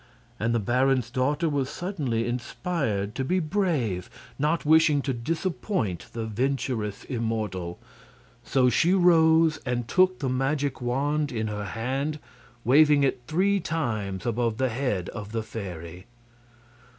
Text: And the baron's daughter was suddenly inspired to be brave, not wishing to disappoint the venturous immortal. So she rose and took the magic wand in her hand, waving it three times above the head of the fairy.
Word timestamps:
And 0.39 0.55
the 0.55 0.59
baron's 0.59 1.11
daughter 1.11 1.47
was 1.47 1.69
suddenly 1.69 2.25
inspired 2.25 3.13
to 3.13 3.23
be 3.23 3.39
brave, 3.39 4.09
not 4.39 4.65
wishing 4.65 4.99
to 5.03 5.13
disappoint 5.13 6.07
the 6.13 6.25
venturous 6.25 7.03
immortal. 7.03 7.77
So 8.43 8.67
she 8.71 8.95
rose 8.95 9.57
and 9.63 9.87
took 9.87 10.17
the 10.17 10.27
magic 10.27 10.81
wand 10.81 11.31
in 11.31 11.49
her 11.49 11.65
hand, 11.65 12.17
waving 12.65 13.03
it 13.03 13.21
three 13.27 13.59
times 13.59 14.25
above 14.25 14.57
the 14.57 14.69
head 14.69 15.07
of 15.09 15.33
the 15.33 15.43
fairy. 15.43 16.07